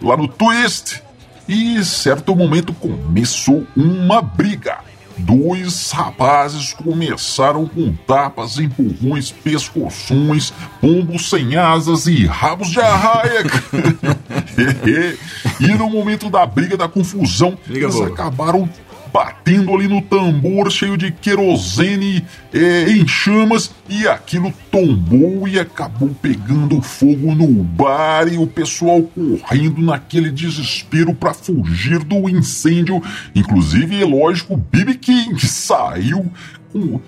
lá 0.00 0.16
no 0.16 0.28
Twist, 0.28 1.02
e 1.48 1.84
certo 1.84 2.34
momento 2.34 2.72
começou 2.72 3.66
uma 3.76 4.22
briga. 4.22 4.78
Dois 5.18 5.90
rapazes 5.92 6.72
começaram 6.72 7.66
com 7.66 7.92
tapas, 8.06 8.58
empurrões, 8.58 9.30
pescoções, 9.30 10.52
pombos 10.80 11.30
sem 11.30 11.56
asas 11.56 12.06
e 12.06 12.26
rabos 12.26 12.70
de 12.70 12.80
arraia. 12.80 13.42
e 15.60 15.66
no 15.76 15.88
momento 15.88 16.30
da 16.30 16.44
briga, 16.46 16.76
da 16.76 16.88
confusão, 16.88 17.56
briga 17.66 17.86
eles 17.86 17.94
boa. 17.94 18.08
acabaram 18.08 18.68
batendo 19.14 19.72
ali 19.72 19.86
no 19.86 20.02
tambor 20.02 20.72
cheio 20.72 20.96
de 20.96 21.12
querosene 21.12 22.24
é, 22.52 22.90
em 22.90 23.06
chamas 23.06 23.70
e 23.88 24.08
aquilo 24.08 24.52
tombou 24.72 25.46
e 25.46 25.56
acabou 25.56 26.08
pegando 26.20 26.82
fogo 26.82 27.32
no 27.32 27.46
bar 27.62 28.26
e 28.26 28.38
o 28.38 28.46
pessoal 28.48 29.00
correndo 29.02 29.80
naquele 29.80 30.32
desespero 30.32 31.14
para 31.14 31.32
fugir 31.32 32.02
do 32.02 32.28
incêndio. 32.28 33.00
Inclusive, 33.36 34.02
é 34.02 34.04
lógico, 34.04 34.56
Bibi 34.56 34.96
King 34.96 35.46
saiu 35.46 36.28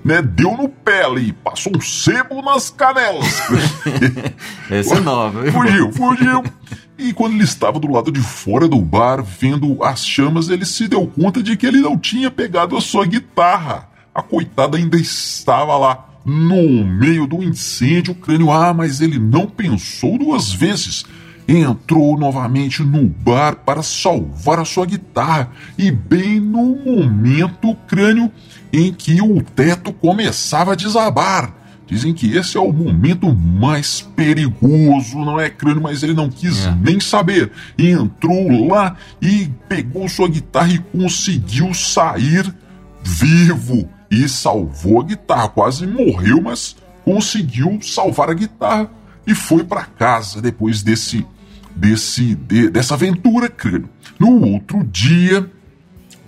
né, 0.04 0.22
deu 0.22 0.56
no 0.56 0.68
pé 0.68 1.04
ali, 1.04 1.32
passou 1.32 1.76
um 1.76 1.80
sebo 1.80 2.40
nas 2.40 2.70
canelas. 2.70 3.26
Essa 4.70 4.96
é 4.96 5.00
nova. 5.00 5.50
Fugiu, 5.50 5.92
fugiu. 5.92 6.44
E 6.98 7.12
quando 7.12 7.34
ele 7.34 7.44
estava 7.44 7.78
do 7.78 7.90
lado 7.90 8.10
de 8.10 8.20
fora 8.20 8.68
do 8.68 8.80
bar, 8.80 9.22
vendo 9.22 9.82
as 9.82 10.06
chamas, 10.06 10.48
ele 10.48 10.64
se 10.64 10.88
deu 10.88 11.06
conta 11.06 11.42
de 11.42 11.56
que 11.56 11.66
ele 11.66 11.80
não 11.80 11.98
tinha 11.98 12.30
pegado 12.30 12.76
a 12.76 12.80
sua 12.80 13.04
guitarra. 13.04 13.88
A 14.14 14.22
coitada 14.22 14.78
ainda 14.78 14.96
estava 14.96 15.76
lá, 15.76 16.08
no 16.24 16.84
meio 16.84 17.26
do 17.26 17.42
incêndio, 17.42 18.14
crânio. 18.14 18.50
Ah, 18.50 18.72
mas 18.72 19.00
ele 19.00 19.18
não 19.18 19.46
pensou 19.46 20.18
duas 20.18 20.52
vezes. 20.52 21.04
Entrou 21.48 22.18
novamente 22.18 22.82
no 22.82 23.06
bar 23.06 23.56
para 23.64 23.82
salvar 23.82 24.58
a 24.58 24.64
sua 24.64 24.84
guitarra. 24.84 25.50
E 25.78 25.90
bem 25.90 26.40
no 26.40 26.76
momento, 26.76 27.74
crânio, 27.86 28.30
em 28.72 28.92
que 28.92 29.20
o 29.22 29.40
teto 29.40 29.92
começava 29.92 30.72
a 30.72 30.76
desabar. 30.76 31.54
Dizem 31.86 32.12
que 32.12 32.36
esse 32.36 32.56
é 32.56 32.60
o 32.60 32.72
momento 32.72 33.32
mais 33.32 34.00
perigoso, 34.00 35.18
não 35.18 35.38
é 35.38 35.48
crânio, 35.48 35.80
mas 35.80 36.02
ele 36.02 36.14
não 36.14 36.28
quis 36.28 36.66
é. 36.66 36.74
nem 36.74 36.98
saber. 36.98 37.52
Entrou 37.78 38.66
lá 38.66 38.96
e 39.22 39.48
pegou 39.68 40.08
sua 40.08 40.28
guitarra 40.28 40.72
e 40.72 40.78
conseguiu 40.78 41.72
sair 41.72 42.52
vivo 43.04 43.88
e 44.10 44.28
salvou 44.28 45.00
a 45.00 45.04
guitarra. 45.04 45.48
Quase 45.48 45.86
morreu, 45.86 46.42
mas 46.42 46.74
conseguiu 47.04 47.78
salvar 47.80 48.30
a 48.30 48.34
guitarra 48.34 48.90
e 49.24 49.32
foi 49.32 49.62
para 49.62 49.84
casa 49.84 50.42
depois 50.42 50.82
desse 50.82 51.24
desse 51.76 52.34
de, 52.34 52.70
dessa 52.70 52.94
aventura, 52.94 53.48
crânio. 53.48 53.88
No 54.18 54.52
outro 54.52 54.82
dia, 54.84 55.48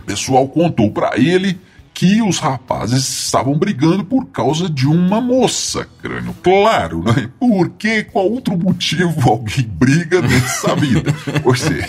o 0.02 0.04
pessoal 0.04 0.46
contou 0.46 0.90
para 0.90 1.18
ele 1.18 1.58
que 1.98 2.22
os 2.22 2.38
rapazes 2.38 3.08
estavam 3.24 3.58
brigando 3.58 4.04
por 4.04 4.26
causa 4.26 4.70
de 4.70 4.86
uma 4.86 5.20
moça, 5.20 5.84
crânio. 6.00 6.32
Claro, 6.44 7.02
né? 7.02 7.28
Por 7.40 7.70
que? 7.70 8.04
Qual 8.04 8.30
outro 8.30 8.56
motivo 8.56 9.28
alguém 9.28 9.64
briga 9.64 10.22
nessa 10.22 10.76
vida? 10.76 11.12
Você. 11.42 11.84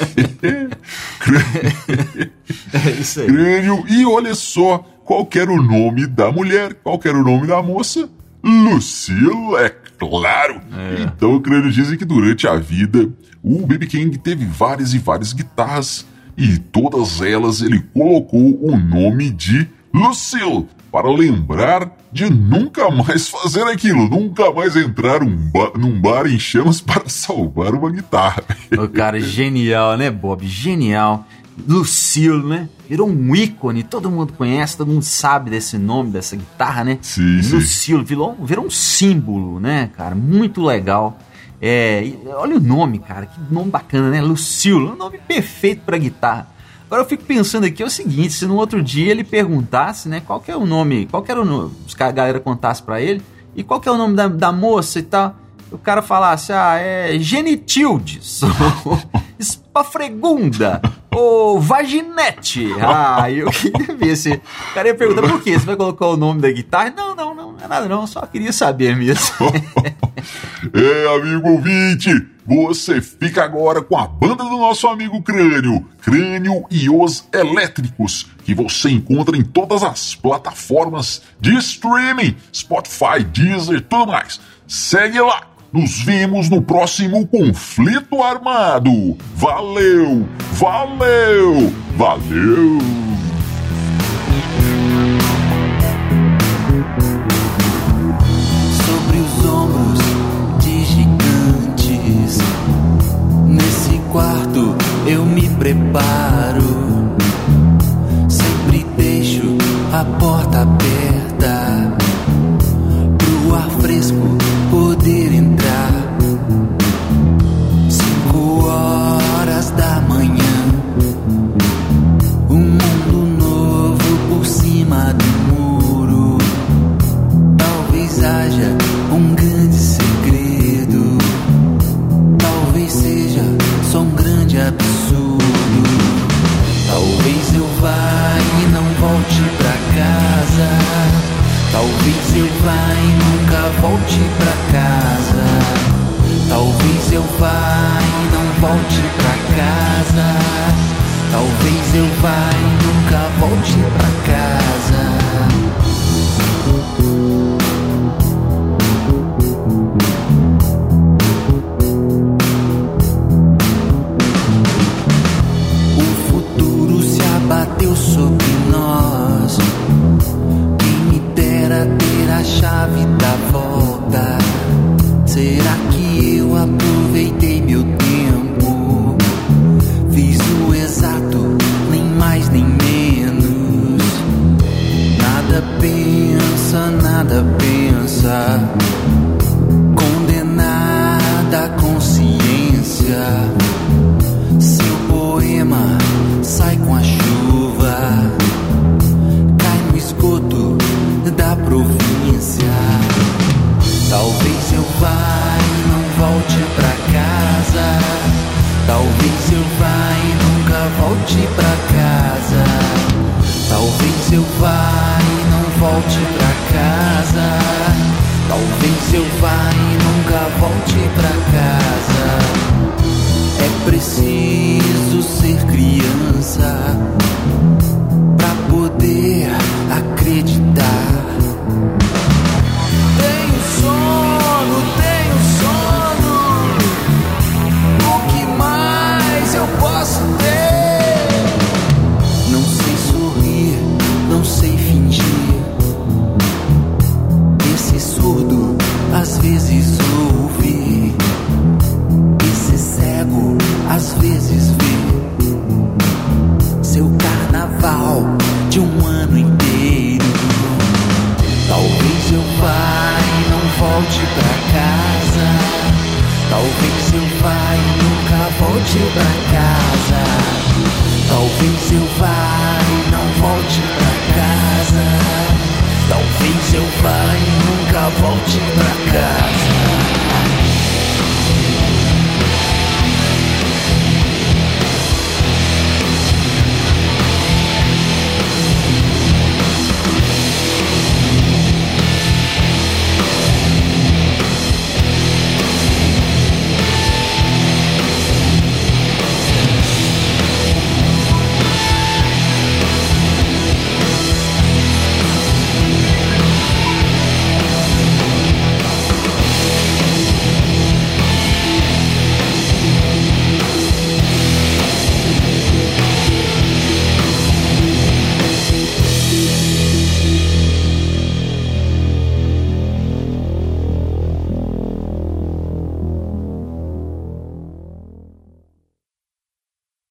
é 2.74 2.90
isso 3.00 3.22
aí. 3.22 3.28
Crânio. 3.28 3.86
E 3.88 4.04
olha 4.04 4.34
só, 4.34 4.80
qual 5.06 5.30
era 5.36 5.52
o 5.52 5.62
nome 5.62 6.08
da 6.08 6.32
mulher? 6.32 6.74
Qual 6.74 7.00
era 7.04 7.16
o 7.16 7.24
nome 7.24 7.46
da 7.46 7.62
moça? 7.62 8.10
Lucille, 8.44 9.58
é 9.60 9.76
claro. 10.00 10.62
É. 10.76 11.04
Então, 11.04 11.36
o 11.36 11.42
crânio 11.42 11.72
dizem 11.72 11.98
que 11.98 12.06
durante 12.06 12.48
a 12.48 12.56
vida, 12.56 13.10
o 13.44 13.66
Baby 13.66 13.88
King 13.88 14.18
teve 14.18 14.46
várias 14.46 14.94
e 14.94 14.98
várias 14.98 15.34
guitarras 15.34 16.06
e 16.38 16.58
todas 16.58 17.22
elas 17.22 17.62
ele 17.62 17.80
colocou 17.94 18.58
o 18.64 18.78
nome 18.78 19.30
de 19.30 19.68
Lucille, 19.94 20.68
para 20.92 21.12
lembrar 21.12 21.92
de 22.12 22.30
nunca 22.30 22.90
mais 22.90 23.28
fazer 23.30 23.64
aquilo, 23.64 24.10
nunca 24.10 24.52
mais 24.52 24.76
entrar 24.76 25.22
um 25.22 25.36
ba 25.36 25.72
num 25.78 26.00
bar 26.00 26.26
em 26.26 26.40
chamas 26.40 26.82
para 26.82 27.08
salvar 27.08 27.74
uma 27.74 27.92
guitarra. 27.92 28.44
O 28.72 28.88
cara, 28.88 29.20
genial, 29.20 29.98
né, 29.98 30.10
Bob? 30.10 30.48
Genial. 30.48 31.28
Lucille, 31.68 32.44
né? 32.44 32.70
Virou 32.88 33.10
um 33.10 33.36
ícone, 33.36 33.84
todo 33.84 34.10
mundo 34.10 34.34
conhece, 34.34 34.78
todo 34.78 34.92
mundo 34.92 35.04
sabe 35.04 35.50
desse 35.50 35.78
nome, 35.78 36.12
dessa 36.12 36.36
guitarra, 36.36 36.84
né? 36.84 36.98
Sim. 37.02 37.38
Lucille, 37.38 38.04
virou, 38.04 38.36
virou 38.42 38.66
um 38.66 38.70
símbolo, 38.70 39.60
né, 39.60 39.90
cara? 39.96 40.16
Muito 40.16 40.64
legal. 40.64 41.20
É, 41.62 42.12
olha 42.38 42.56
o 42.56 42.60
nome, 42.60 43.00
cara, 43.00 43.26
que 43.26 43.40
nome 43.52 43.70
bacana, 43.70 44.10
né? 44.10 44.22
Lucille, 44.22 44.86
um 44.86 44.96
nome 44.96 45.18
perfeito 45.18 45.82
para 45.86 45.98
guitarra. 45.98 46.48
Agora 46.90 47.04
eu 47.04 47.08
fico 47.08 47.24
pensando 47.24 47.66
aqui 47.66 47.84
é 47.84 47.86
o 47.86 47.90
seguinte, 47.90 48.34
se 48.34 48.48
no 48.48 48.56
outro 48.56 48.82
dia 48.82 49.12
ele 49.12 49.24
perguntasse, 49.24 50.10
né, 50.10 50.24
qual 50.26 50.40
que 50.40 50.50
é 50.50 50.58
o 50.58 50.66
nome, 50.66 51.06
qual 51.06 51.22
que 51.22 51.32
era 51.32 51.40
o 51.40 51.46
nome, 51.46 51.72
a 52.00 52.12
galera 52.12 52.40
contasse 52.40 52.82
para 52.82 53.00
ele, 53.00 53.22
e 53.56 53.64
qual 53.64 53.80
que 53.80 53.88
é 53.88 53.92
o 53.92 53.98
nome 53.98 54.16
da, 54.16 54.28
da 54.28 54.52
moça 54.52 54.98
e 54.98 55.04
tal, 55.04 55.36
o 55.72 55.78
cara 55.78 56.02
falasse, 56.02 56.52
ah, 56.52 56.78
é 56.78 57.20
Genitildes, 57.20 58.42
Espafregunda, 59.38 60.82
ou 61.12 61.60
Vaginete. 61.60 62.68
Ah, 62.80 63.30
eu 63.32 63.50
queria 63.50 63.96
ver 63.96 64.16
se. 64.16 64.32
O 64.34 64.74
cara 64.74 64.88
ia 64.88 64.96
perguntar 64.96 65.22
por 65.24 65.42
quê? 65.42 65.54
Você 65.58 65.66
vai 65.66 65.76
colocar 65.76 66.08
o 66.08 66.18
nome 66.18 66.42
da 66.42 66.52
guitarra? 66.52 66.94
Não, 66.96 67.16
não, 67.16 67.34
não, 67.34 67.52
não 67.54 67.66
é 67.66 67.68
nada 67.68 67.88
não, 67.88 68.06
só 68.06 68.22
queria 68.26 68.54
saber 68.54 68.96
mesmo. 68.96 69.48
é, 70.74 71.16
amigo 71.16 71.50
ouvinte, 71.50 72.10
você 72.46 73.02
fica 73.02 73.44
agora 73.44 73.82
com 73.82 73.98
a 73.98 74.08
banda 74.08 74.44
do 74.44 74.58
nosso 74.58 74.88
amigo 74.88 75.22
Crânio, 75.22 75.86
Crânio 76.02 76.66
e 76.72 76.90
os 76.90 77.28
Elétricos, 77.34 78.28
que 78.44 78.54
você 78.54 78.90
encontra 78.90 79.38
em 79.38 79.44
todas 79.44 79.84
as 79.84 80.16
plataformas 80.16 81.22
de 81.40 81.56
streaming, 81.58 82.36
Spotify, 82.54 83.24
Deezer, 83.24 83.82
tudo 83.82 84.08
mais. 84.08 84.40
Segue 84.68 85.20
lá 85.20 85.49
nos 85.72 86.02
vemos 86.02 86.50
no 86.50 86.62
próximo 86.62 87.28
conflito 87.28 88.24
armado. 88.24 89.18
Valeu, 89.36 90.28
valeu, 90.54 91.74
valeu. 91.96 93.09